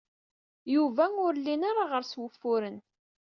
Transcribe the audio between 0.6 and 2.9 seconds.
Yuba ur llin ara ɣer-s wufuren.